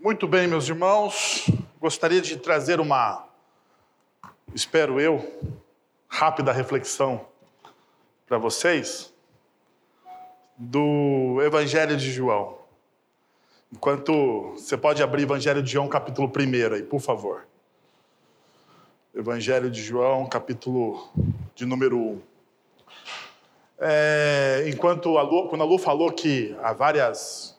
[0.00, 1.50] Muito bem, meus irmãos,
[1.80, 3.26] gostaria de trazer uma,
[4.54, 5.28] espero eu,
[6.06, 7.26] rápida reflexão
[8.24, 9.12] para vocês
[10.56, 12.58] do Evangelho de João.
[13.72, 17.48] Enquanto você pode abrir Evangelho de João, capítulo 1 aí, por favor.
[19.12, 21.10] Evangelho de João, capítulo
[21.56, 22.22] de número 1.
[23.80, 27.57] É, enquanto a Lu, quando a Lu falou que há várias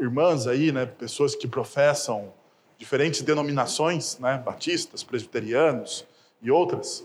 [0.00, 2.32] irmãs aí, né, pessoas que professam
[2.78, 6.06] diferentes denominações, né, batistas, presbiterianos
[6.40, 7.04] e outras,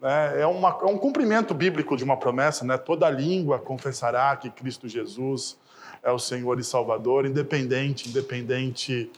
[0.00, 4.48] né, é, uma, é um cumprimento bíblico de uma promessa, né, toda língua confessará que
[4.48, 5.58] Cristo Jesus
[6.02, 9.10] é o Senhor e Salvador, independente, independente,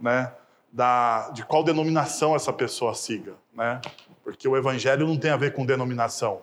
[0.00, 0.32] né,
[0.72, 3.80] da, de qual denominação essa pessoa siga, né,
[4.22, 6.40] porque o Evangelho não tem a ver com denominação.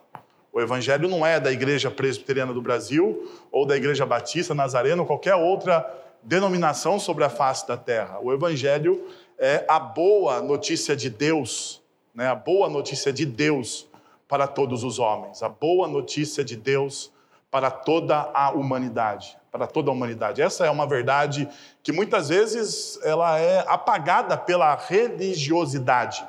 [0.51, 5.07] O evangelho não é da Igreja Presbiteriana do Brasil ou da Igreja Batista Nazarena ou
[5.07, 5.87] qualquer outra
[6.23, 8.19] denominação sobre a face da terra.
[8.21, 9.05] O evangelho
[9.37, 11.81] é a boa notícia de Deus,
[12.13, 12.27] né?
[12.27, 13.87] A boa notícia de Deus
[14.27, 17.11] para todos os homens, a boa notícia de Deus
[17.49, 20.41] para toda a humanidade, para toda a humanidade.
[20.41, 21.49] Essa é uma verdade
[21.81, 26.23] que muitas vezes ela é apagada pela religiosidade,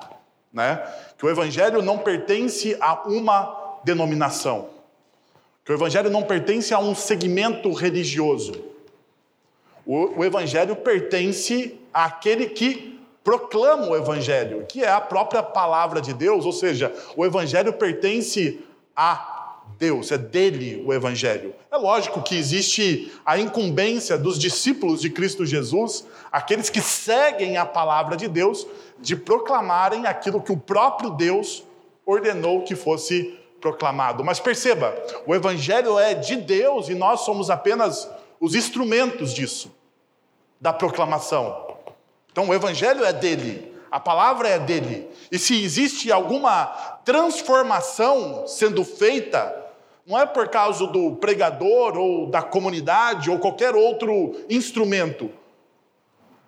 [0.52, 0.82] né?
[1.18, 4.68] Que o evangelho não pertence a uma denominação.
[5.64, 8.52] Que o evangelho não pertence a um segmento religioso.
[9.86, 16.14] O, o evangelho pertence àquele que proclama o evangelho, que é a própria palavra de
[16.14, 18.60] Deus, ou seja, o evangelho pertence
[18.96, 19.40] a
[19.80, 21.54] Deus, é dele o Evangelho.
[21.72, 27.64] É lógico que existe a incumbência dos discípulos de Cristo Jesus, aqueles que seguem a
[27.64, 28.66] palavra de Deus,
[28.98, 31.64] de proclamarem aquilo que o próprio Deus
[32.04, 34.24] ordenou que fosse proclamado.
[34.24, 34.94] Mas perceba,
[35.26, 38.08] o Evangelho é de Deus e nós somos apenas
[38.40, 39.70] os instrumentos disso,
[40.60, 41.76] da proclamação.
[42.32, 45.08] Então o Evangelho é dele, a palavra é dele.
[45.30, 46.66] E se existe alguma
[47.04, 49.56] transformação sendo feita,
[50.06, 55.30] não é por causa do pregador ou da comunidade ou qualquer outro instrumento,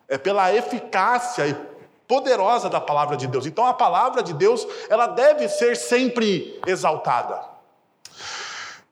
[0.09, 1.72] é pela eficácia e
[2.13, 3.47] poderosa da palavra de Deus.
[3.47, 7.41] Então a palavra de Deus, ela deve ser sempre exaltada.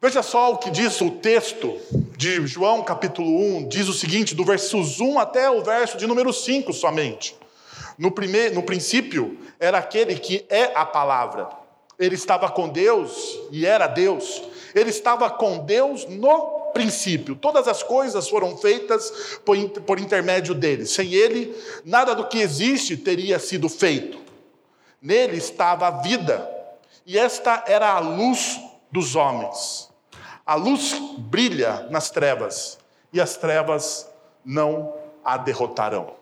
[0.00, 1.78] Veja só o que diz o texto
[2.16, 3.28] de João capítulo
[3.58, 7.36] 1, diz o seguinte, do versos 1 até o verso de número 5 somente.
[7.98, 11.46] No, primeiro, no princípio era aquele que é a palavra.
[11.98, 14.42] Ele estava com Deus e era Deus.
[14.74, 17.34] Ele estava com Deus no princípio.
[17.34, 20.86] Todas as coisas foram feitas por, por intermédio dele.
[20.86, 21.54] Sem ele,
[21.84, 24.18] nada do que existe teria sido feito.
[25.00, 26.48] Nele estava a vida,
[27.06, 28.60] e esta era a luz
[28.92, 29.88] dos homens.
[30.44, 32.78] A luz brilha nas trevas,
[33.12, 34.08] e as trevas
[34.44, 34.94] não
[35.24, 36.19] a derrotarão.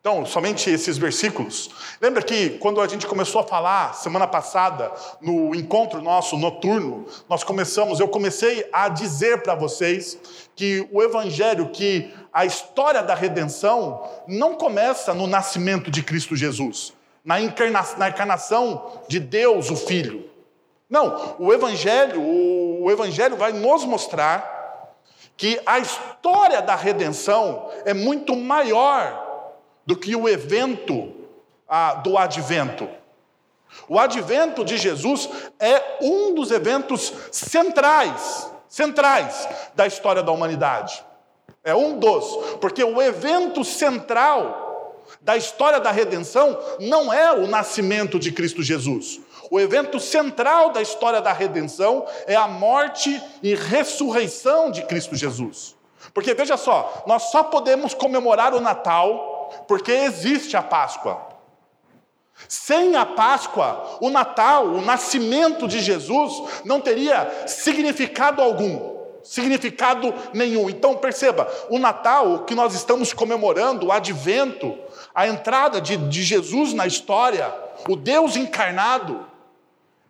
[0.00, 1.70] Então, somente esses versículos.
[2.00, 7.42] Lembra que quando a gente começou a falar semana passada no encontro nosso noturno, nós
[7.42, 10.16] começamos, eu comecei a dizer para vocês
[10.54, 16.92] que o evangelho, que a história da redenção não começa no nascimento de Cristo Jesus,
[17.24, 20.30] na, encarna, na encarnação de Deus, o Filho.
[20.88, 24.94] Não, o evangelho, o, o evangelho vai nos mostrar
[25.36, 29.27] que a história da redenção é muito maior
[29.88, 31.14] do que o evento
[31.66, 32.86] ah, do advento.
[33.88, 41.02] O advento de Jesus é um dos eventos centrais, centrais da história da humanidade.
[41.64, 48.18] É um dos, porque o evento central da história da redenção não é o nascimento
[48.18, 49.22] de Cristo Jesus.
[49.50, 55.74] O evento central da história da redenção é a morte e ressurreição de Cristo Jesus.
[56.12, 61.28] Porque veja só, nós só podemos comemorar o Natal porque existe a Páscoa.
[62.46, 70.70] Sem a Páscoa, o Natal, o nascimento de Jesus, não teria significado algum, significado nenhum.
[70.70, 74.78] Então perceba, o Natal, o que nós estamos comemorando, o advento,
[75.14, 77.52] a entrada de, de Jesus na história,
[77.88, 79.26] o Deus encarnado,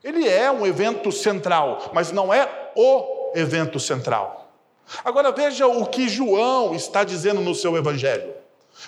[0.04, 4.52] ele é um evento central, mas não é o evento central.
[5.04, 8.37] Agora veja o que João está dizendo no seu evangelho.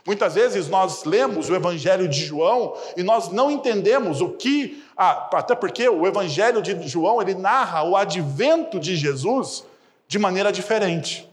[0.07, 5.55] Muitas vezes nós lemos o Evangelho de João e nós não entendemos o que, até
[5.55, 9.65] porque o Evangelho de João ele narra o advento de Jesus
[10.07, 11.29] de maneira diferente.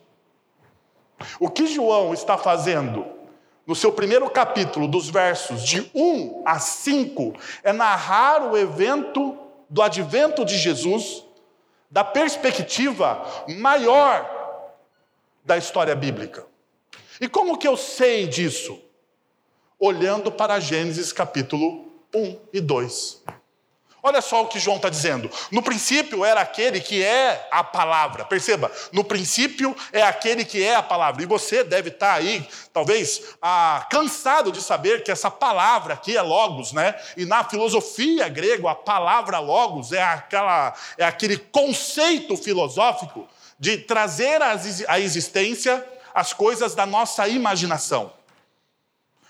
[1.39, 3.05] O que João está fazendo
[3.65, 7.33] no seu primeiro capítulo, dos versos de 1 a 5,
[7.63, 9.37] é narrar o evento
[9.69, 11.25] do advento de Jesus
[11.91, 13.25] da perspectiva
[13.59, 14.29] maior
[15.43, 16.45] da história bíblica.
[17.19, 18.79] E como que eu sei disso?
[19.79, 23.23] Olhando para Gênesis capítulo 1 e 2.
[24.03, 25.29] Olha só o que João está dizendo.
[25.51, 28.23] No princípio era aquele que é a palavra.
[28.23, 31.23] Perceba, no princípio é aquele que é a palavra.
[31.23, 36.15] E você deve estar tá aí, talvez, ah, cansado de saber que essa palavra aqui
[36.15, 36.95] é logos, né?
[37.17, 43.27] E na filosofia grega, a palavra logos é, aquela, é aquele conceito filosófico
[43.59, 44.39] de trazer
[44.87, 45.83] à existência
[46.17, 48.11] as coisas da nossa imaginação.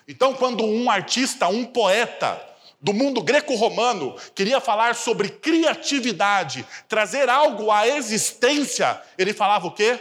[0.07, 2.42] Então, quando um artista, um poeta,
[2.80, 10.00] do mundo greco-romano queria falar sobre criatividade, trazer algo à existência, ele falava o quê?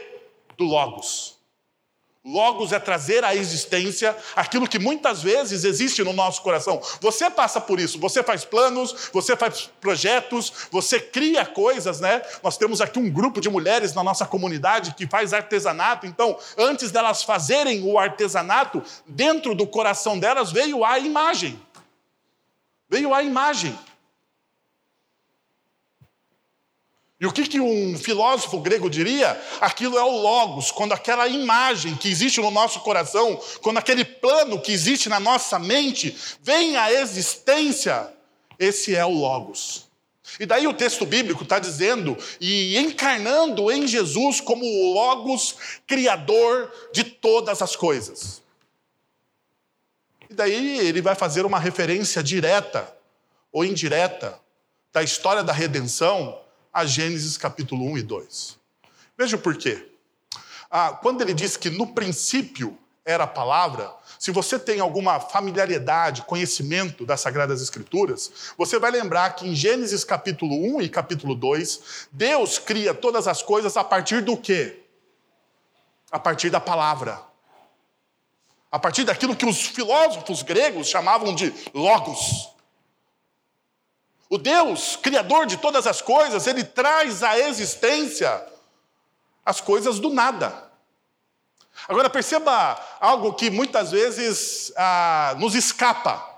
[0.56, 1.35] Do Logos.
[2.26, 6.82] Logos é trazer à existência aquilo que muitas vezes existe no nosso coração.
[7.00, 12.20] Você passa por isso, você faz planos, você faz projetos, você cria coisas, né?
[12.42, 16.90] Nós temos aqui um grupo de mulheres na nossa comunidade que faz artesanato, então, antes
[16.90, 21.60] delas fazerem o artesanato, dentro do coração delas veio a imagem.
[22.90, 23.78] Veio a imagem.
[27.18, 29.40] E o que, que um filósofo grego diria?
[29.60, 34.60] Aquilo é o logos, quando aquela imagem que existe no nosso coração, quando aquele plano
[34.60, 38.12] que existe na nossa mente vem à existência,
[38.58, 39.86] esse é o logos.
[40.38, 46.70] E daí o texto bíblico está dizendo e encarnando em Jesus como o logos criador
[46.92, 48.42] de todas as coisas.
[50.28, 52.94] E daí ele vai fazer uma referência direta
[53.50, 54.38] ou indireta
[54.92, 56.38] da história da redenção
[56.76, 58.58] a Gênesis capítulo 1 e 2.
[59.16, 59.88] Veja por quê.
[60.70, 66.20] Ah, quando ele diz que no princípio era a palavra, se você tem alguma familiaridade,
[66.26, 72.08] conhecimento das Sagradas Escrituras, você vai lembrar que em Gênesis capítulo 1 e capítulo 2,
[72.12, 74.80] Deus cria todas as coisas a partir do quê?
[76.12, 77.24] A partir da palavra
[78.70, 82.50] a partir daquilo que os filósofos gregos chamavam de logos.
[84.28, 88.44] O Deus, criador de todas as coisas, ele traz à existência
[89.44, 90.66] as coisas do nada.
[91.88, 96.34] Agora perceba algo que muitas vezes ah, nos escapa.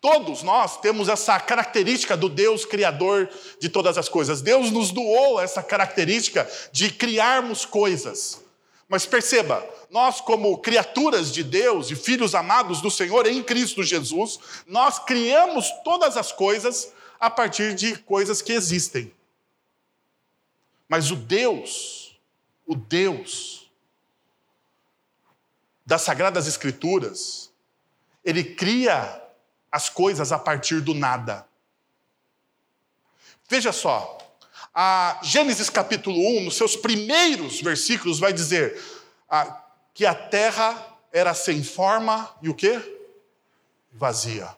[0.00, 3.28] Todos nós temos essa característica do Deus criador
[3.60, 4.40] de todas as coisas.
[4.40, 8.40] Deus nos doou essa característica de criarmos coisas.
[8.88, 14.40] Mas perceba, nós, como criaturas de Deus e filhos amados do Senhor em Cristo Jesus,
[14.66, 16.90] nós criamos todas as coisas
[17.20, 19.12] a partir de coisas que existem.
[20.88, 22.18] Mas o Deus,
[22.66, 23.70] o Deus
[25.84, 27.50] das Sagradas Escrituras,
[28.24, 29.22] ele cria
[29.70, 31.46] as coisas a partir do nada.
[33.48, 34.18] Veja só,
[34.80, 38.80] a Gênesis capítulo 1, nos seus primeiros versículos, vai dizer
[39.28, 39.60] a,
[39.92, 42.80] que a terra era sem forma e o quê?
[43.92, 44.48] Vazia.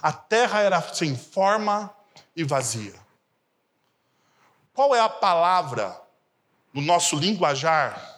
[0.00, 1.92] A terra era sem forma
[2.36, 2.94] e vazia.
[4.72, 6.00] Qual é a palavra
[6.72, 8.16] no nosso linguajar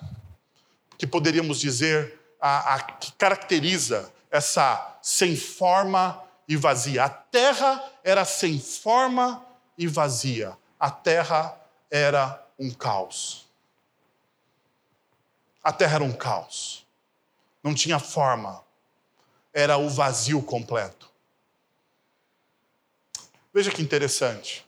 [0.99, 7.05] que poderíamos dizer a, a, que caracteriza essa sem forma e vazia?
[7.05, 9.46] A terra era sem forma
[9.77, 10.57] e vazia.
[10.79, 11.59] A terra
[11.91, 13.47] era um caos.
[15.63, 16.87] A terra era um caos.
[17.63, 18.65] Não tinha forma.
[19.53, 21.11] Era o vazio completo.
[23.53, 24.67] Veja que interessante.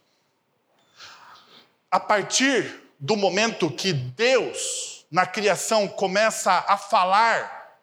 [1.90, 7.78] A partir do momento que Deus, na criação, começa a falar,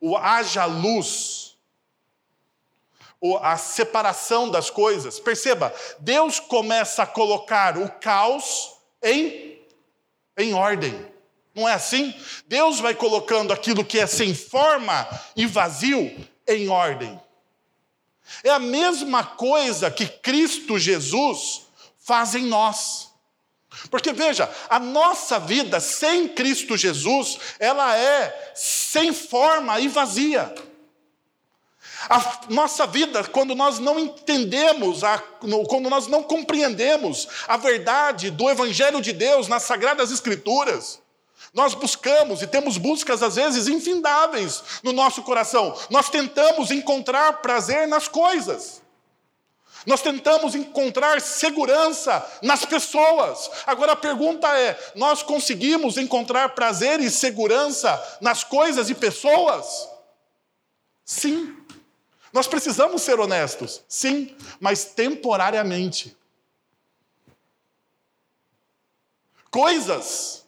[0.00, 1.53] o haja luz,
[3.40, 5.18] a separação das coisas.
[5.18, 9.58] Perceba, Deus começa a colocar o caos em,
[10.36, 11.06] em ordem.
[11.54, 12.14] Não é assim?
[12.46, 17.18] Deus vai colocando aquilo que é sem forma e vazio em ordem.
[18.42, 21.62] É a mesma coisa que Cristo Jesus
[21.98, 23.10] faz em nós.
[23.90, 30.54] Porque veja, a nossa vida sem Cristo Jesus, ela é sem forma e vazia.
[32.08, 35.18] A nossa vida, quando nós não entendemos, a,
[35.68, 41.00] quando nós não compreendemos a verdade do Evangelho de Deus nas Sagradas Escrituras,
[41.52, 45.76] nós buscamos e temos buscas às vezes infindáveis no nosso coração.
[45.88, 48.82] Nós tentamos encontrar prazer nas coisas.
[49.86, 53.50] Nós tentamos encontrar segurança nas pessoas.
[53.66, 59.88] Agora a pergunta é: nós conseguimos encontrar prazer e segurança nas coisas e pessoas?
[61.04, 61.63] Sim.
[62.34, 66.16] Nós precisamos ser honestos, sim, mas temporariamente.
[69.50, 70.44] Coisas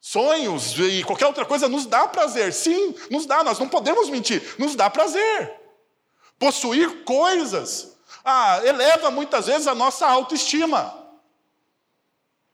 [0.00, 2.54] sonhos e qualquer outra coisa nos dá prazer.
[2.54, 5.60] Sim, nos dá, nós não podemos mentir, nos dá prazer.
[6.38, 7.90] Possuir coisas
[8.24, 10.99] ah, eleva muitas vezes a nossa autoestima.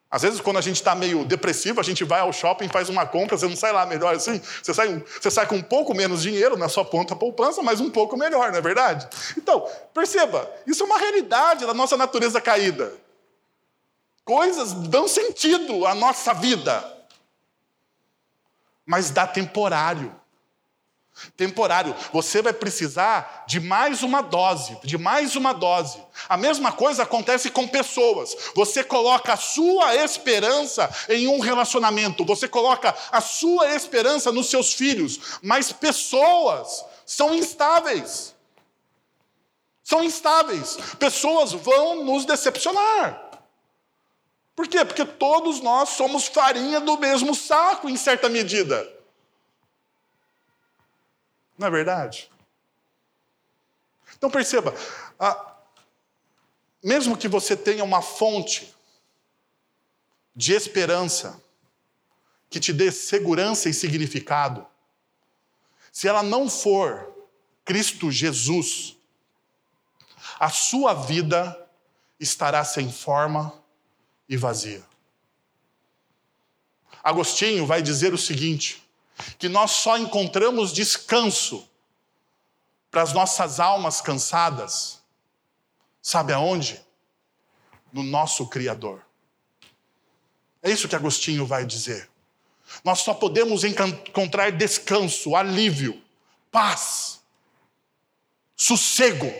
[0.09, 3.05] Às vezes, quando a gente está meio depressivo, a gente vai ao shopping, faz uma
[3.05, 4.41] compra, você não sai lá melhor assim.
[4.63, 7.91] Você sai, você sai com um pouco menos dinheiro na sua ponta poupança, mas um
[7.91, 9.09] pouco melhor, não é verdade?
[9.37, 12.93] Então, perceba, isso é uma realidade da nossa natureza caída.
[14.25, 16.85] Coisas dão sentido à nossa vida,
[18.85, 20.15] mas dá temporário.
[21.37, 21.95] Temporário.
[22.13, 26.03] Você vai precisar de mais uma dose, de mais uma dose.
[26.29, 28.37] A mesma coisa acontece com pessoas.
[28.55, 34.73] Você coloca a sua esperança em um relacionamento, você coloca a sua esperança nos seus
[34.73, 38.35] filhos, mas pessoas são instáveis.
[39.83, 40.77] São instáveis.
[40.99, 43.23] Pessoas vão nos decepcionar.
[44.55, 44.85] Por quê?
[44.85, 48.96] Porque todos nós somos farinha do mesmo saco, em certa medida.
[51.59, 52.31] Não é verdade?
[54.17, 54.75] Então perceba,
[56.83, 58.75] mesmo que você tenha uma fonte
[60.35, 61.43] de esperança
[62.49, 64.67] que te dê segurança e significado,
[65.91, 67.13] se ela não for
[67.65, 68.97] Cristo Jesus,
[70.39, 71.69] a sua vida
[72.21, 73.53] estará sem forma
[74.29, 74.85] e vazia.
[77.03, 78.86] Agostinho vai dizer o seguinte:
[79.39, 81.69] que nós só encontramos descanso
[82.91, 85.01] para as nossas almas cansadas,
[86.01, 86.81] sabe aonde?
[87.93, 89.05] No nosso Criador.
[90.63, 92.09] É isso que Agostinho vai dizer.
[92.85, 96.03] Nós só podemos encontrar descanso, alívio,
[96.51, 97.21] paz,
[98.57, 99.33] sossego,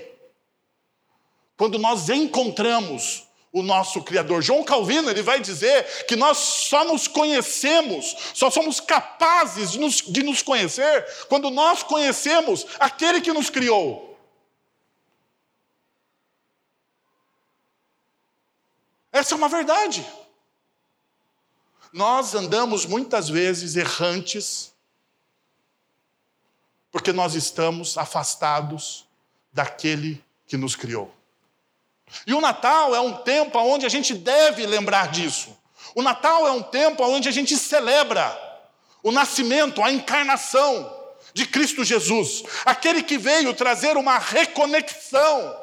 [1.57, 3.26] quando nós encontramos
[3.57, 4.43] o nosso Criador.
[4.43, 10.03] João Calvino ele vai dizer que nós só nos conhecemos, só somos capazes de nos,
[10.03, 14.15] de nos conhecer quando nós conhecemos aquele que nos criou.
[19.11, 20.07] Essa é uma verdade.
[21.91, 24.71] Nós andamos muitas vezes errantes,
[26.93, 29.07] porque nós estamos afastados
[29.51, 31.16] daquele que nos criou.
[32.27, 35.57] E o Natal é um tempo onde a gente deve lembrar disso.
[35.95, 38.47] O Natal é um tempo onde a gente celebra
[39.03, 40.95] o nascimento, a encarnação
[41.33, 45.57] de Cristo Jesus, aquele que veio trazer uma reconexão,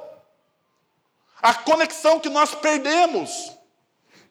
[1.42, 3.52] a conexão que nós perdemos.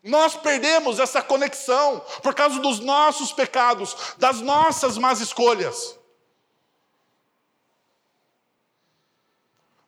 [0.05, 5.97] Nós perdemos essa conexão por causa dos nossos pecados, das nossas más escolhas.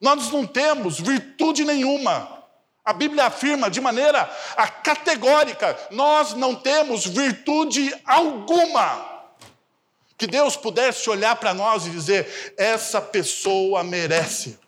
[0.05, 2.45] Nós não temos virtude nenhuma.
[2.85, 4.27] A Bíblia afirma de maneira
[4.83, 9.25] categórica: nós não temos virtude alguma.
[10.19, 14.59] Que Deus pudesse olhar para nós e dizer: essa pessoa merece.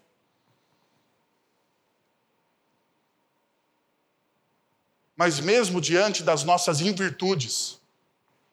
[5.14, 7.78] Mas mesmo diante das nossas invirtudes,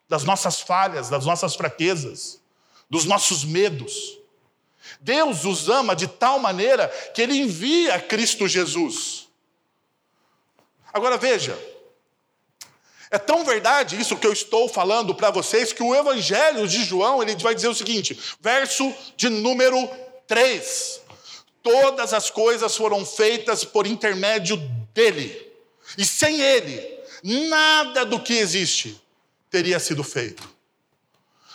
[0.10, 2.42] das nossas falhas, das nossas fraquezas,
[2.90, 4.22] dos nossos medos,
[5.00, 9.28] Deus os ama de tal maneira que ele envia Cristo Jesus.
[10.94, 11.58] Agora veja,
[13.10, 17.22] é tão verdade isso que eu estou falando para vocês que o Evangelho de João
[17.22, 19.90] ele vai dizer o seguinte, verso de número
[20.28, 21.02] 3.
[21.62, 24.58] Todas as coisas foram feitas por intermédio
[24.94, 25.52] dele,
[25.98, 29.02] e sem ele, nada do que existe
[29.50, 30.53] teria sido feito.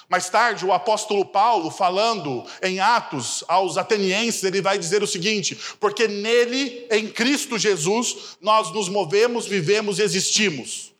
[0.08, 5.58] Mais tarde, o apóstolo Paulo, falando em Atos aos atenienses, ele vai dizer o seguinte:
[5.78, 10.94] porque nele, em Cristo Jesus, nós nos movemos, vivemos e existimos.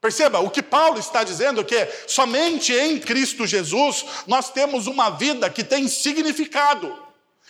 [0.00, 5.10] Perceba, o que Paulo está dizendo é que somente em Cristo Jesus nós temos uma
[5.10, 6.92] vida que tem significado,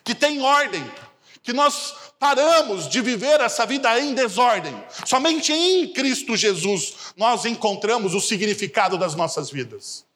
[0.05, 0.85] que tem ordem,
[1.43, 4.77] que nós paramos de viver essa vida em desordem.
[5.07, 10.10] Somente em Cristo Jesus nós encontramos o significado das nossas vidas.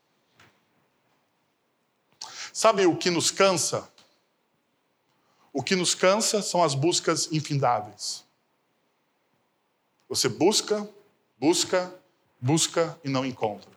[2.55, 3.91] Sabe o que nos cansa?
[5.53, 8.25] O que nos cansa são as buscas infindáveis.
[10.09, 10.89] Você busca,
[11.37, 11.93] busca,
[12.41, 13.69] busca e não encontra.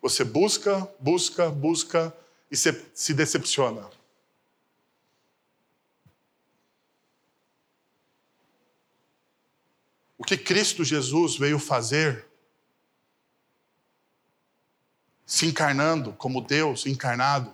[0.00, 2.16] Você busca, busca, busca
[2.48, 3.90] e se, se decepciona.
[10.16, 12.25] O que Cristo Jesus veio fazer
[15.26, 17.52] se encarnando como Deus encarnado,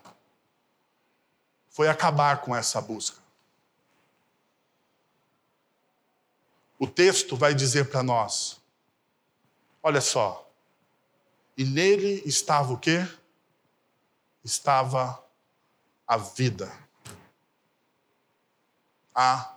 [1.71, 3.17] foi acabar com essa busca.
[6.79, 8.61] O texto vai dizer para nós:
[9.83, 10.47] olha só,
[11.57, 13.07] E nele estava o quê?
[14.45, 15.23] Estava
[16.07, 16.71] a vida.
[19.15, 19.55] A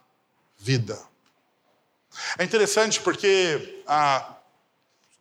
[0.58, 1.02] vida.
[2.38, 4.36] É interessante porque ah,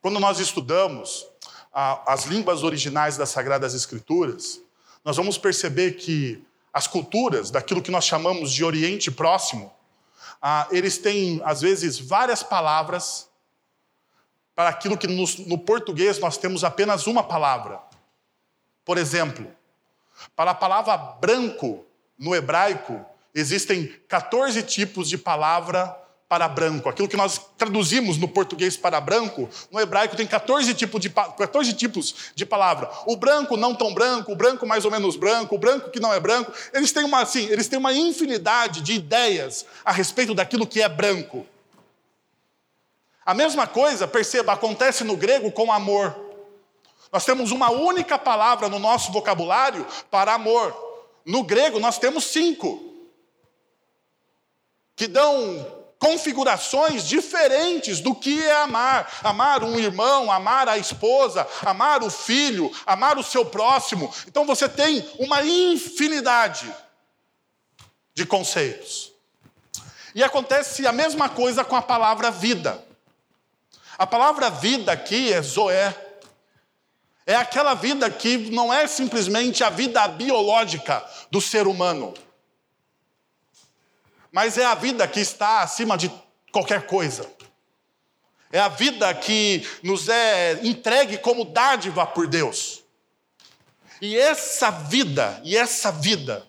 [0.01, 1.27] quando nós estudamos
[1.75, 4.61] as línguas originais das Sagradas Escrituras,
[5.05, 9.73] nós vamos perceber que as culturas daquilo que nós chamamos de Oriente Próximo,
[10.41, 13.29] ah, eles têm, às vezes, várias palavras
[14.55, 17.81] para aquilo que no, português nós temos apenas uma palavra.
[18.85, 19.51] Por exemplo,
[20.37, 21.85] para a palavra branco
[22.17, 23.05] no hebraico,
[23.35, 25.97] existem 14 tipos de palavra
[26.35, 26.89] para branco.
[26.89, 31.73] Aquilo que nós traduzimos no português para branco, no hebraico tem 14 tipos de, 14
[31.75, 32.91] tipos de palavra.
[33.07, 36.13] O branco não tão branco, o branco mais ou menos branco, o branco que não
[36.13, 36.53] é branco.
[36.73, 40.89] Eles têm uma, assim, eles têm uma infinidade de ideias a respeito daquilo que é
[40.89, 41.47] branco.
[43.25, 46.19] A mesma coisa, perceba, acontece no grego com amor.
[47.13, 50.75] Nós temos uma única palavra no nosso vocabulário para amor.
[51.25, 52.93] No grego, nós temos cinco,
[54.97, 59.11] que dão configurações diferentes do que é amar.
[59.23, 64.15] Amar um irmão, amar a esposa, amar o filho, amar o seu próximo.
[64.29, 66.71] Então você tem uma infinidade
[68.13, 69.13] de conceitos.
[70.15, 72.85] E acontece a mesma coisa com a palavra vida.
[73.97, 75.97] A palavra vida aqui é zoé.
[77.27, 82.13] É aquela vida que não é simplesmente a vida biológica do ser humano
[84.35, 86.11] mas é a vida que está acima de
[86.51, 87.25] qualquer coisa.
[88.51, 92.83] É a vida que nos é entregue como dádiva por Deus.
[94.03, 96.45] E essa vida, e essa vida,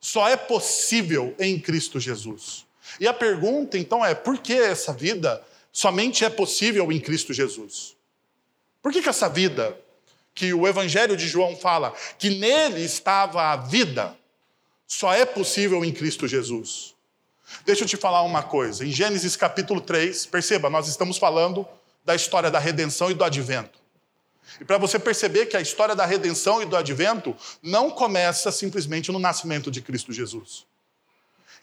[0.00, 2.66] só é possível em Cristo Jesus.
[2.98, 5.40] E a pergunta então é: por que essa vida
[5.72, 7.94] somente é possível em Cristo Jesus?
[8.82, 9.78] Por que, que essa vida,
[10.34, 14.12] que o Evangelho de João fala, que nele estava a vida,
[14.88, 16.91] só é possível em Cristo Jesus?
[17.64, 18.84] Deixa eu te falar uma coisa.
[18.84, 21.66] Em Gênesis capítulo 3, perceba, nós estamos falando
[22.04, 23.78] da história da redenção e do advento.
[24.60, 29.10] E para você perceber que a história da redenção e do advento não começa simplesmente
[29.10, 30.66] no nascimento de Cristo Jesus.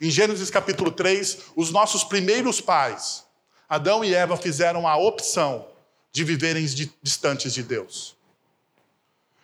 [0.00, 3.24] Em Gênesis capítulo 3, os nossos primeiros pais,
[3.68, 5.68] Adão e Eva, fizeram a opção
[6.10, 6.64] de viverem
[7.02, 8.16] distantes de Deus.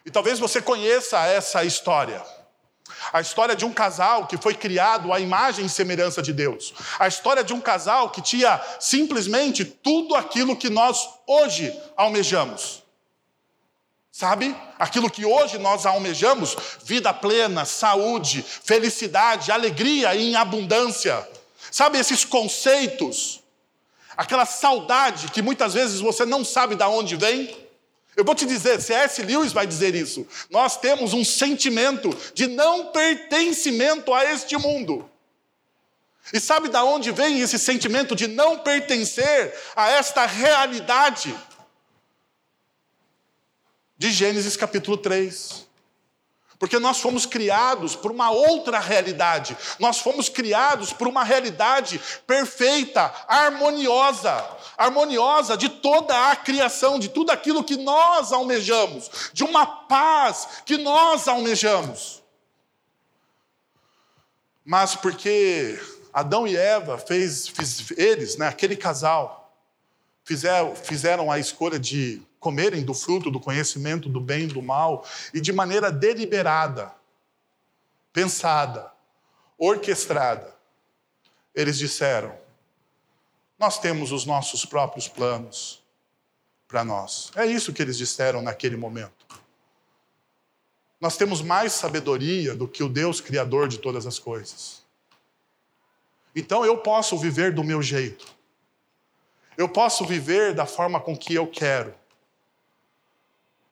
[0.05, 2.25] E talvez você conheça essa história.
[3.13, 6.75] A história de um casal que foi criado à imagem e semelhança de Deus.
[6.99, 12.83] A história de um casal que tinha simplesmente tudo aquilo que nós hoje almejamos.
[14.13, 14.57] Sabe?
[14.79, 21.29] Aquilo que hoje nós almejamos: vida plena, saúde, felicidade, alegria em abundância.
[21.71, 23.43] Sabe esses conceitos?
[24.17, 27.66] Aquela saudade que muitas vezes você não sabe de onde vem.
[28.17, 29.23] Eu vou te dizer, C.S.
[29.23, 30.27] Lewis vai dizer isso.
[30.49, 35.09] Nós temos um sentimento de não pertencimento a este mundo.
[36.33, 41.39] E sabe de onde vem esse sentimento de não pertencer a esta realidade?
[43.99, 45.66] De Gênesis capítulo 3.
[46.59, 49.57] Porque nós fomos criados por uma outra realidade.
[49.79, 54.43] Nós fomos criados por uma realidade perfeita, harmoniosa,
[54.77, 60.79] harmoniosa de toda a criação, de tudo aquilo que nós almejamos, de uma paz que
[60.79, 62.23] nós almejamos.
[64.65, 65.79] Mas porque
[66.13, 69.55] Adão e Eva fez, fiz, eles, né, aquele casal,
[70.25, 75.07] fizeram, fizeram a escolha de comerem do fruto do conhecimento do bem e do mal,
[75.33, 76.93] e de maneira deliberada,
[78.13, 78.93] pensada,
[79.59, 80.55] orquestrada,
[81.55, 82.37] eles disseram:
[83.59, 85.83] Nós temos os nossos próprios planos
[86.69, 87.31] para nós.
[87.35, 89.27] É isso que eles disseram naquele momento.
[91.01, 94.83] Nós temos mais sabedoria do que o Deus Criador de todas as coisas.
[96.35, 98.27] Então eu posso viver do meu jeito.
[99.57, 101.95] Eu posso viver da forma com que eu quero.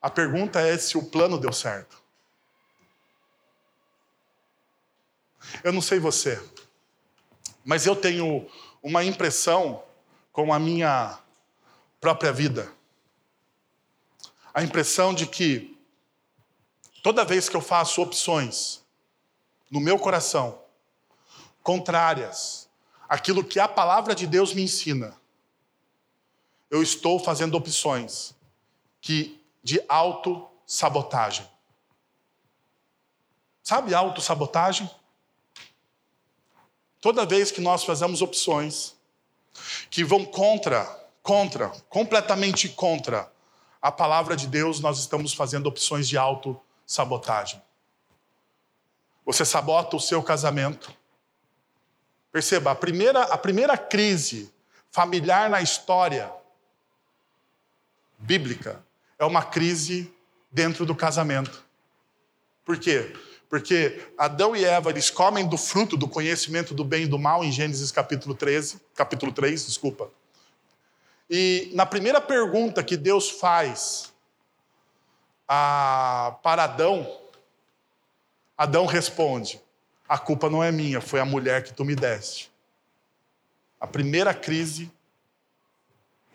[0.05, 1.97] A pergunta é se o plano deu certo.
[5.63, 6.47] Eu não sei você,
[7.65, 8.47] mas eu tenho
[8.83, 9.83] uma impressão
[10.31, 11.19] com a minha
[12.03, 12.71] própria vida.
[14.53, 15.75] A impressão de que
[17.03, 18.85] toda vez que eu faço opções
[19.71, 20.61] no meu coração
[21.63, 22.69] contrárias
[23.09, 25.19] àquilo que a palavra de Deus me ensina,
[26.71, 28.35] eu estou fazendo opções
[29.01, 31.49] que de autossabotagem.
[33.63, 34.89] Sabe autossabotagem?
[37.01, 38.95] Toda vez que nós fazemos opções
[39.91, 40.85] que vão contra,
[41.23, 43.33] contra, completamente contra
[43.81, 47.63] a palavra de Deus, nós estamos fazendo opções de auto-sabotagem.
[49.25, 50.95] Você sabota o seu casamento.
[52.31, 54.53] Perceba, a primeira, a primeira crise
[54.91, 56.31] familiar na história
[58.19, 58.85] bíblica
[59.19, 60.13] é uma crise
[60.51, 61.65] dentro do casamento.
[62.65, 63.15] Por quê?
[63.49, 67.45] Porque Adão e Eva, eles comem do fruto do conhecimento do bem e do mal
[67.45, 70.11] em Gênesis capítulo 13, capítulo 3, desculpa.
[71.29, 74.13] E na primeira pergunta que Deus faz
[75.49, 77.21] a, para Adão,
[78.57, 79.61] Adão responde:
[80.09, 82.53] A culpa não é minha, foi a mulher que tu me deste.
[83.81, 84.91] A primeira crise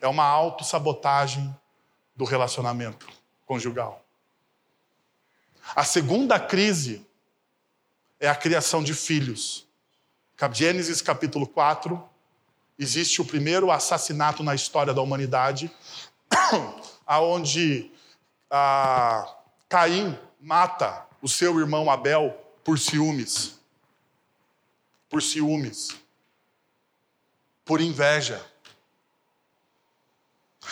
[0.02, 1.54] é uma autossabotagem
[2.20, 3.08] do relacionamento
[3.46, 4.06] conjugal.
[5.74, 7.08] A segunda crise
[8.20, 9.66] é a criação de filhos.
[10.52, 12.10] Gênesis capítulo 4,
[12.78, 15.72] existe o primeiro assassinato na história da humanidade,
[17.08, 17.90] aonde
[18.52, 19.34] ah,
[19.70, 23.62] Caim mata o seu irmão Abel por ciúmes.
[25.08, 25.96] Por ciúmes.
[27.64, 28.46] Por inveja.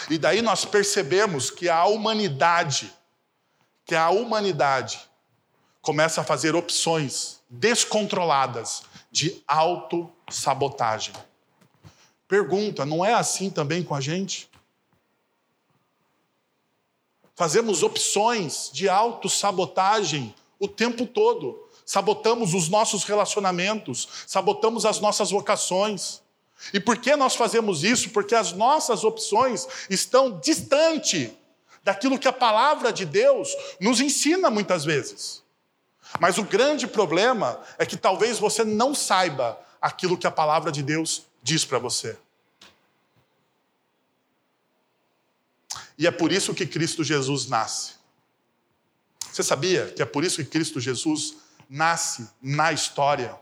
[0.10, 2.94] E daí nós percebemos que a humanidade,
[3.86, 5.00] que a humanidade
[5.82, 11.14] começa a fazer opções descontroladas de autossabotagem.
[12.28, 14.50] Pergunta, não é assim também com a gente?
[17.36, 21.64] Fazemos opções de autossabotagem o tempo todo.
[21.86, 26.22] Sabotamos os nossos relacionamentos, sabotamos as nossas vocações.
[26.74, 28.10] E por que nós fazemos isso?
[28.10, 31.36] Porque as nossas opções estão distante
[31.84, 35.44] daquilo que a palavra de Deus nos ensina muitas vezes.
[36.20, 40.82] Mas o grande problema é que talvez você não saiba aquilo que a palavra de
[40.82, 42.18] Deus diz para você.
[45.98, 47.94] E é por isso que Cristo Jesus nasce.
[49.32, 51.36] Você sabia que é por isso que Cristo Jesus
[51.70, 53.40] nasce na história?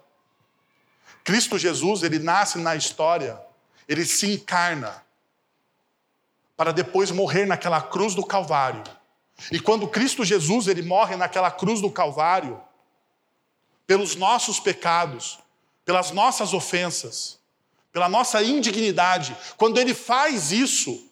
[1.25, 3.41] Cristo Jesus, ele nasce na história,
[3.87, 5.03] ele se encarna
[6.55, 8.83] para depois morrer naquela cruz do Calvário.
[9.51, 12.61] E quando Cristo Jesus, ele morre naquela cruz do Calvário,
[13.87, 15.39] pelos nossos pecados,
[15.83, 17.39] pelas nossas ofensas,
[17.91, 21.07] pela nossa indignidade, quando ele faz isso,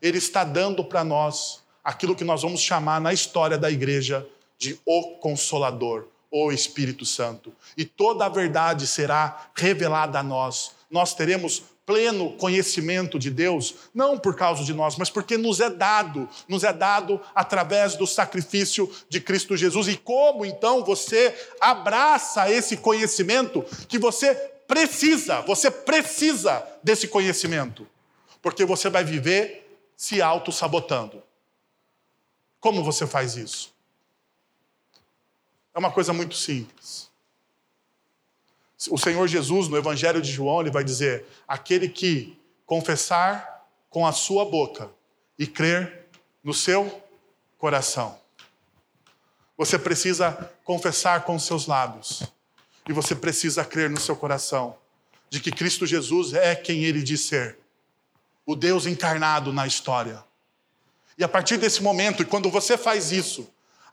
[0.00, 4.24] ele está dando para nós aquilo que nós vamos chamar na história da igreja
[4.56, 6.06] de o Consolador,
[6.44, 7.52] o Espírito Santo.
[7.76, 10.72] E toda a verdade será revelada a nós.
[10.90, 15.70] Nós teremos pleno conhecimento de Deus, não por causa de nós, mas porque nos é
[15.70, 19.86] dado, nos é dado através do sacrifício de Cristo Jesus.
[19.86, 24.34] E como então você abraça esse conhecimento que você
[24.66, 27.86] precisa, você precisa desse conhecimento,
[28.42, 31.22] porque você vai viver se auto-sabotando.
[32.58, 33.75] Como você faz isso?
[35.76, 37.10] É uma coisa muito simples.
[38.88, 44.12] O Senhor Jesus, no Evangelho de João, ele vai dizer: aquele que confessar com a
[44.12, 44.90] sua boca
[45.38, 46.06] e crer
[46.42, 47.02] no seu
[47.58, 48.18] coração.
[49.58, 52.22] Você precisa confessar com os seus lábios
[52.88, 54.78] e você precisa crer no seu coração
[55.28, 57.58] de que Cristo Jesus é quem ele diz ser
[58.46, 60.24] o Deus encarnado na história.
[61.18, 63.46] E a partir desse momento, e quando você faz isso,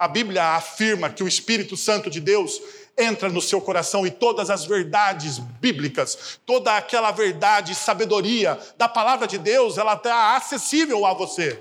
[0.04, 2.62] a Bíblia afirma que o Espírito Santo de Deus
[2.98, 8.90] entra no seu coração e todas as verdades bíblicas, toda aquela verdade e sabedoria da
[8.90, 11.58] palavra de Deus, ela está acessível a você.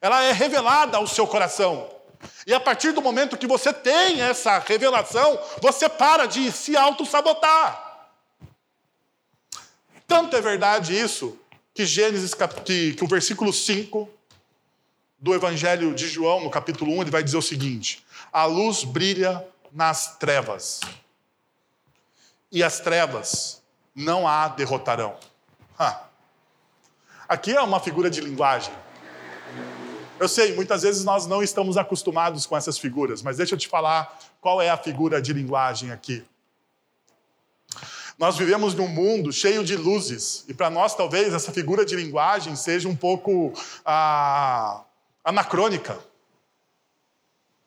[0.00, 1.90] Ela é revelada ao seu coração.
[2.46, 8.08] E a partir do momento que você tem essa revelação, você para de se auto-sabotar.
[10.06, 11.36] Tanto é verdade isso
[11.74, 14.08] que Gênesis, que, que o versículo 5
[15.22, 19.46] do Evangelho de João, no capítulo 1, ele vai dizer o seguinte: a luz brilha
[19.72, 20.80] nas trevas,
[22.50, 23.62] e as trevas
[23.94, 25.16] não a derrotarão.
[25.78, 26.08] Ha.
[27.28, 28.74] Aqui é uma figura de linguagem.
[30.18, 33.68] Eu sei, muitas vezes nós não estamos acostumados com essas figuras, mas deixa eu te
[33.68, 36.24] falar qual é a figura de linguagem aqui.
[38.18, 42.54] Nós vivemos num mundo cheio de luzes, e para nós talvez essa figura de linguagem
[42.54, 43.52] seja um pouco
[43.84, 44.84] ah,
[45.24, 45.98] anacrônica.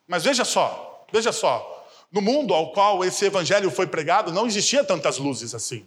[0.06, 4.84] Mas veja só, veja só, no mundo ao qual esse evangelho foi pregado não existia
[4.84, 5.86] tantas luzes assim.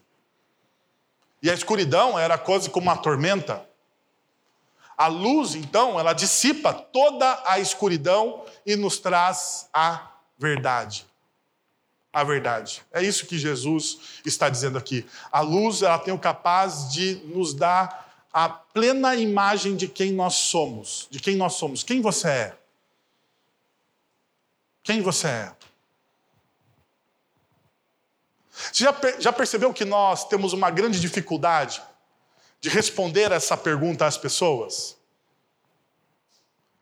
[1.42, 3.66] E a escuridão era quase como uma tormenta.
[4.98, 11.10] A luz, então, ela dissipa toda a escuridão e nos traz a verdade
[12.12, 12.84] a verdade.
[12.92, 15.06] É isso que Jesus está dizendo aqui.
[15.32, 20.36] A luz, ela tem o capaz de nos dar a plena imagem de quem nós
[20.36, 21.08] somos.
[21.10, 21.84] De quem nós somos.
[21.84, 22.58] Quem você é?
[24.84, 25.56] Quem você é?
[28.52, 31.82] Você já, já percebeu que nós temos uma grande dificuldade
[32.60, 34.98] de responder essa pergunta às pessoas?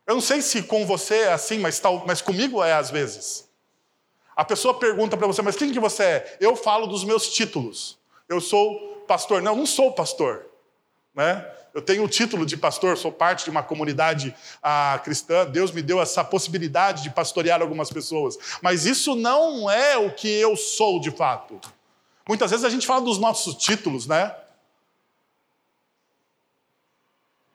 [0.06, 3.48] Eu não sei se com você é assim, mas, tal, mas comigo é às vezes.
[4.34, 6.36] A pessoa pergunta para você, mas quem que você é?
[6.40, 7.98] Eu falo dos meus títulos.
[8.28, 9.42] Eu sou pastor.
[9.42, 10.47] Não, não sou pastor.
[11.18, 11.44] Né?
[11.74, 15.44] Eu tenho o título de pastor, sou parte de uma comunidade ah, cristã.
[15.44, 18.38] Deus me deu essa possibilidade de pastorear algumas pessoas.
[18.62, 21.60] Mas isso não é o que eu sou de fato.
[22.26, 24.32] Muitas vezes a gente fala dos nossos títulos, né?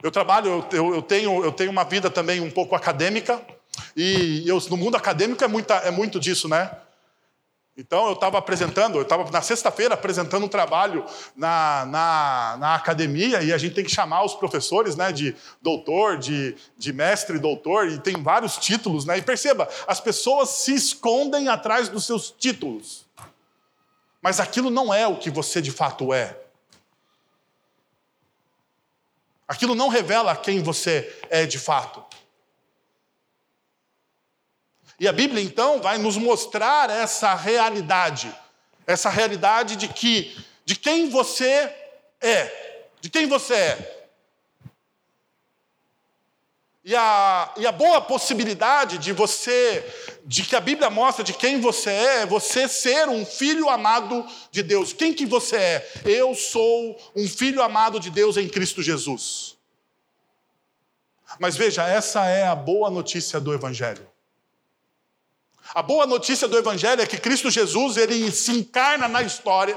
[0.02, 3.42] Eu trabalho, eu, eu, tenho, eu tenho uma vida também um pouco acadêmica,
[3.96, 6.70] e eu, no mundo acadêmico é, muita, é muito disso, né?
[7.76, 11.04] Então, eu estava apresentando, eu estava na sexta-feira apresentando um trabalho
[11.36, 16.20] na, na, na, academia e a gente tem que chamar os professores né, de doutor,
[16.20, 19.06] de, de mestre doutor, e tem vários títulos.
[19.06, 19.18] Né?
[19.18, 23.08] E perceba, as pessoas se escondem atrás dos seus títulos.
[24.22, 26.38] Mas aquilo não é o que você de fato é.
[29.48, 32.13] Aquilo não revela quem você é de fato.
[35.04, 38.34] E a Bíblia, então, vai nos mostrar essa realidade,
[38.88, 41.70] essa realidade de que, de quem você
[42.22, 44.08] é, de quem você é.
[46.86, 49.86] E a, e a boa possibilidade de você,
[50.24, 54.26] de que a Bíblia mostra de quem você é, é você ser um filho amado
[54.52, 54.94] de Deus.
[54.94, 55.92] Quem que você é?
[56.06, 59.58] Eu sou um filho amado de Deus em Cristo Jesus.
[61.38, 64.13] Mas veja, essa é a boa notícia do Evangelho.
[65.74, 69.76] A boa notícia do Evangelho é que Cristo Jesus ele se encarna na história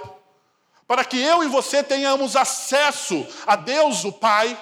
[0.87, 4.61] para que eu e você tenhamos acesso a Deus, o Pai,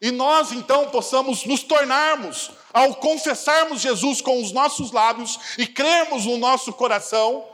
[0.00, 6.24] e nós então possamos nos tornarmos, ao confessarmos Jesus com os nossos lábios e crermos
[6.24, 7.44] no nosso coração,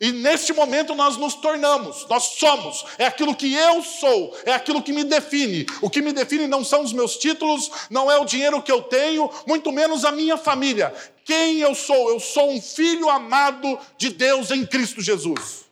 [0.00, 4.82] e neste momento nós nos tornamos, nós somos, é aquilo que eu sou, é aquilo
[4.82, 5.66] que me define.
[5.80, 8.82] O que me define não são os meus títulos, não é o dinheiro que eu
[8.82, 10.94] tenho, muito menos a minha família.
[11.24, 12.10] Quem eu sou?
[12.10, 15.64] Eu sou um filho amado de Deus em Cristo Jesus.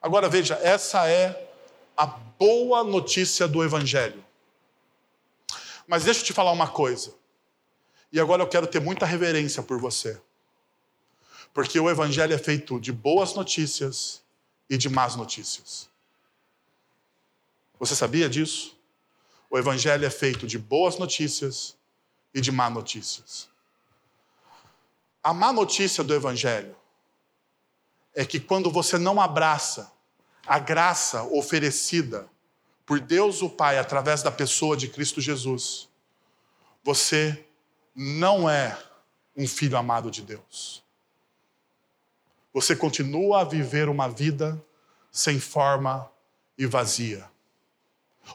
[0.00, 1.48] Agora veja, essa é
[1.96, 4.24] a boa notícia do Evangelho.
[5.86, 7.12] Mas deixa eu te falar uma coisa,
[8.12, 10.20] e agora eu quero ter muita reverência por você.
[11.54, 14.20] Porque o Evangelho é feito de boas notícias
[14.68, 15.88] e de más notícias.
[17.78, 18.76] Você sabia disso?
[19.48, 21.76] O Evangelho é feito de boas notícias
[22.34, 23.48] e de más notícias.
[25.22, 26.74] A má notícia do Evangelho
[28.16, 29.92] é que quando você não abraça
[30.44, 32.28] a graça oferecida
[32.84, 35.88] por Deus o Pai através da pessoa de Cristo Jesus,
[36.82, 37.46] você
[37.94, 38.76] não é
[39.36, 40.83] um filho amado de Deus
[42.54, 44.64] você continua a viver uma vida
[45.10, 46.08] sem forma
[46.56, 47.28] e vazia.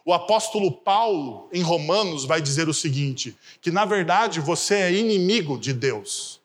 [0.03, 5.58] O apóstolo Paulo, em Romanos, vai dizer o seguinte: que na verdade você é inimigo
[5.58, 6.41] de Deus.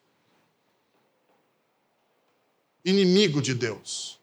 [2.85, 4.21] Inimigo de Deus.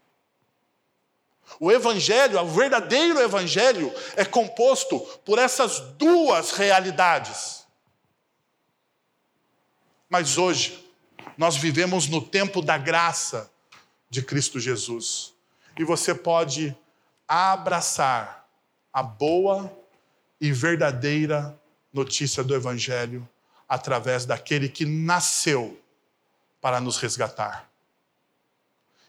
[1.59, 7.67] O Evangelho, o verdadeiro Evangelho, é composto por essas duas realidades.
[10.09, 10.90] Mas hoje,
[11.41, 13.51] nós vivemos no tempo da graça
[14.11, 15.33] de Cristo Jesus.
[15.75, 16.77] E você pode
[17.27, 18.47] abraçar
[18.93, 19.75] a boa
[20.39, 21.59] e verdadeira
[21.91, 23.27] notícia do Evangelho
[23.67, 25.81] através daquele que nasceu
[26.61, 27.67] para nos resgatar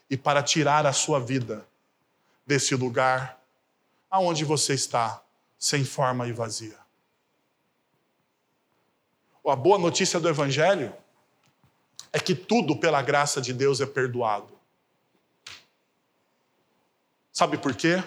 [0.09, 1.63] e para tirar a sua vida
[2.47, 3.39] desse lugar
[4.09, 5.21] aonde você está,
[5.59, 6.79] sem forma e vazia.
[9.47, 11.02] A boa notícia do Evangelho
[12.13, 14.53] é que tudo pela graça de Deus é perdoado.
[17.31, 18.01] Sabe por quê?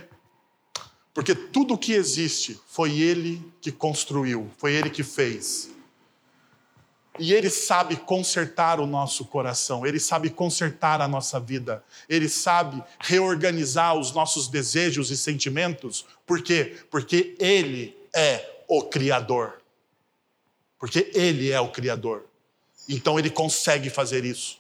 [1.12, 5.71] Porque tudo que existe foi Ele que construiu, foi Ele que fez.
[7.19, 12.85] E Ele sabe consertar o nosso coração, Ele sabe consertar a nossa vida, Ele sabe
[13.01, 16.07] reorganizar os nossos desejos e sentimentos.
[16.25, 16.77] Por quê?
[16.90, 19.61] Porque Ele é o Criador.
[20.79, 22.25] Porque Ele é o Criador.
[22.88, 24.59] Então ele consegue fazer isso.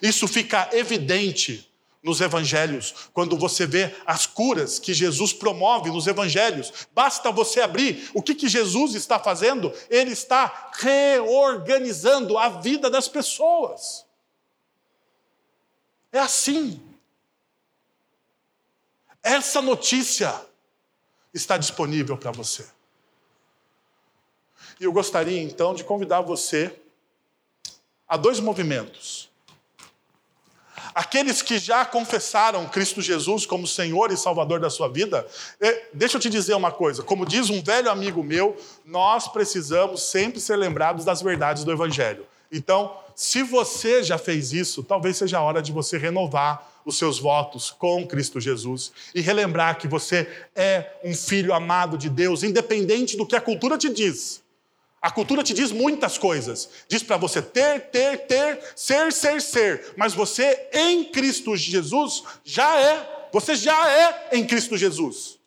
[0.00, 1.68] Isso fica evidente
[2.02, 6.72] nos evangelhos, quando você vê as curas que Jesus promove nos evangelhos.
[6.92, 8.10] Basta você abrir.
[8.12, 9.72] O que, que Jesus está fazendo?
[9.88, 14.04] Ele está reorganizando a vida das pessoas.
[16.10, 16.80] É assim.
[19.22, 20.34] Essa notícia
[21.32, 22.66] está disponível para você.
[24.82, 26.74] E eu gostaria então de convidar você
[28.08, 29.30] a dois movimentos.
[30.92, 35.24] Aqueles que já confessaram Cristo Jesus como Senhor e Salvador da sua vida,
[35.94, 40.40] deixa eu te dizer uma coisa: como diz um velho amigo meu, nós precisamos sempre
[40.40, 42.26] ser lembrados das verdades do Evangelho.
[42.50, 47.20] Então, se você já fez isso, talvez seja a hora de você renovar os seus
[47.20, 53.16] votos com Cristo Jesus e relembrar que você é um filho amado de Deus, independente
[53.16, 54.41] do que a cultura te diz.
[55.02, 56.70] A cultura te diz muitas coisas.
[56.86, 59.94] Diz para você ter, ter, ter, ser, ser, ser.
[59.96, 63.28] Mas você em Cristo Jesus já é.
[63.32, 65.40] Você já é em Cristo Jesus.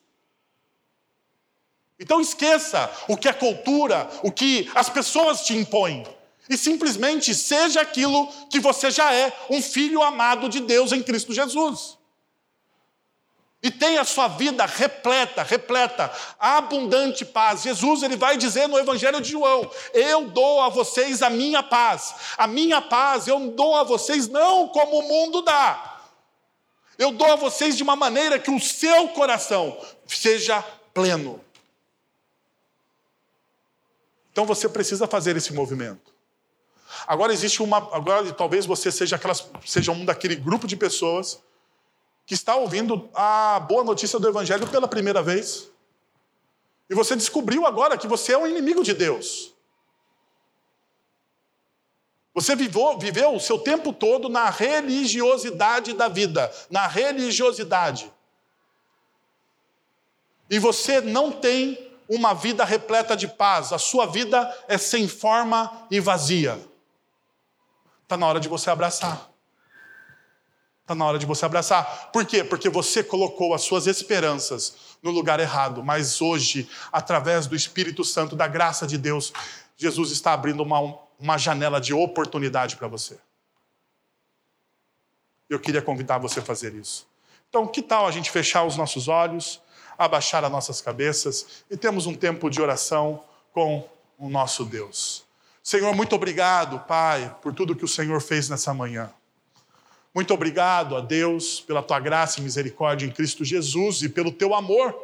[1.98, 6.06] Então esqueça o que a cultura, o que as pessoas te impõem.
[6.50, 11.34] E simplesmente seja aquilo que você já é, um filho amado de Deus em Cristo
[11.34, 11.95] Jesus.
[13.66, 17.64] E tenha a sua vida repleta, repleta, abundante paz.
[17.64, 22.14] Jesus ele vai dizer no Evangelho de João: Eu dou a vocês a minha paz.
[22.38, 26.00] A minha paz eu dou a vocês não como o mundo dá.
[26.96, 29.76] Eu dou a vocês de uma maneira que o seu coração
[30.06, 31.44] seja pleno.
[34.32, 36.14] Então você precisa fazer esse movimento.
[37.08, 41.44] Agora existe uma, agora talvez você seja aquelas, seja um daquele grupo de pessoas
[42.26, 45.70] que está ouvindo a boa notícia do evangelho pela primeira vez.
[46.90, 49.54] E você descobriu agora que você é um inimigo de Deus.
[52.34, 58.12] Você viveu, viveu o seu tempo todo na religiosidade da vida, na religiosidade.
[60.50, 65.88] E você não tem uma vida repleta de paz, a sua vida é sem forma
[65.90, 66.60] e vazia.
[68.04, 69.35] Está na hora de você abraçar.
[70.86, 72.12] Está na hora de você abraçar.
[72.12, 72.44] Por quê?
[72.44, 75.84] Porque você colocou as suas esperanças no lugar errado.
[75.84, 79.34] Mas hoje, através do Espírito Santo, da graça de Deus,
[79.76, 83.18] Jesus está abrindo uma, uma janela de oportunidade para você.
[85.50, 87.08] Eu queria convidar você a fazer isso.
[87.50, 89.60] Então, que tal a gente fechar os nossos olhos,
[89.98, 95.26] abaixar as nossas cabeças e temos um tempo de oração com o nosso Deus.
[95.64, 99.12] Senhor, muito obrigado, Pai, por tudo que o Senhor fez nessa manhã.
[100.16, 104.56] Muito obrigado a Deus pela tua graça e misericórdia em Cristo Jesus e pelo teu
[104.56, 104.98] amor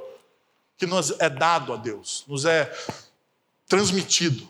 [0.77, 2.73] que nos é dado a Deus, nos é
[3.67, 4.49] transmitido.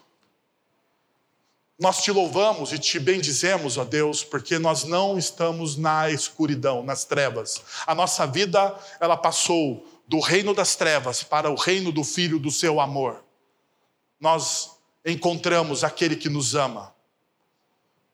[1.79, 7.05] Nós te louvamos e te bendizemos, ó Deus, porque nós não estamos na escuridão, nas
[7.05, 7.59] trevas.
[7.87, 12.51] A nossa vida, ela passou do reino das trevas para o reino do Filho do
[12.51, 13.23] seu amor.
[14.19, 16.93] Nós encontramos aquele que nos ama,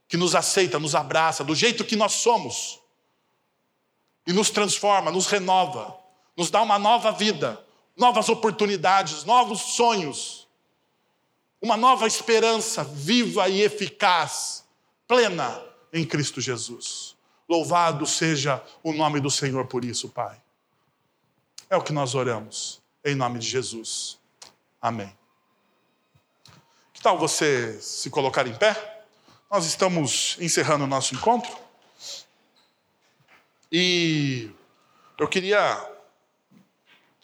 [0.07, 2.79] que nos aceita, nos abraça do jeito que nós somos
[4.25, 5.97] e nos transforma, nos renova,
[6.35, 7.63] nos dá uma nova vida,
[7.95, 10.47] novas oportunidades, novos sonhos,
[11.61, 14.63] uma nova esperança viva e eficaz,
[15.07, 17.15] plena em Cristo Jesus.
[17.49, 20.39] Louvado seja o nome do Senhor por isso, Pai.
[21.69, 24.17] É o que nós oramos, em nome de Jesus.
[24.81, 25.17] Amém.
[26.93, 28.96] Que tal você se colocar em pé?
[29.49, 31.49] Nós estamos encerrando o nosso encontro.
[33.71, 34.51] E
[35.17, 35.89] eu queria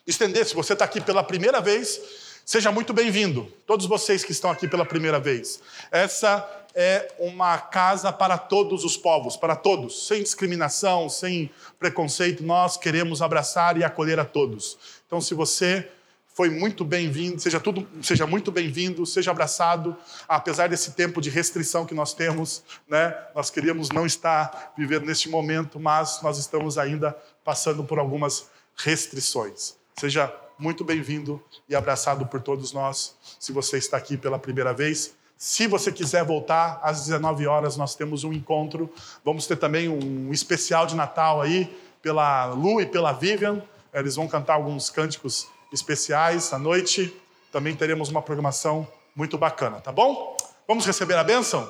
[0.08, 2.00] estender, se você está aqui pela primeira vez,
[2.46, 3.52] seja muito bem-vindo.
[3.68, 5.60] Todos vocês que estão aqui pela primeira vez.
[5.92, 12.42] Essa é uma casa para todos os povos, para todos, sem discriminação, sem preconceito.
[12.42, 14.78] Nós queremos abraçar e acolher a todos.
[15.06, 15.92] Então, se você
[16.34, 19.96] foi muito bem-vindo, seja tudo, seja muito bem-vindo, seja abraçado,
[20.28, 23.16] apesar desse tempo de restrição que nós temos, né?
[23.36, 29.76] Nós queríamos não estar vivendo neste momento, mas nós estamos ainda passando por algumas restrições.
[30.00, 35.14] Seja muito bem-vindo e abraçado por todos nós, se você está aqui pela primeira vez.
[35.38, 38.92] Se você quiser voltar, às 19 horas nós temos um encontro.
[39.24, 43.62] Vamos ter também um especial de Natal aí, pela Lu e pela Vivian.
[43.94, 47.14] Eles vão cantar alguns cânticos especiais à noite.
[47.52, 50.38] Também teremos uma programação muito bacana, tá bom?
[50.68, 51.70] Vamos receber a bênção?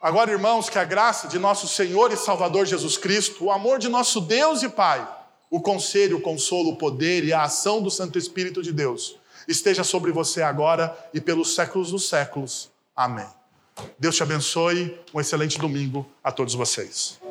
[0.00, 3.88] Agora, irmãos, que a graça de nosso Senhor e Salvador Jesus Cristo, o amor de
[3.88, 5.06] nosso Deus e Pai,
[5.50, 9.84] o conselho, o consolo, o poder e a ação do Santo Espírito de Deus esteja
[9.84, 12.70] sobre você agora e pelos séculos dos séculos.
[12.94, 13.26] Amém.
[13.98, 14.98] Deus te abençoe.
[15.12, 17.23] Um excelente domingo a todos vocês.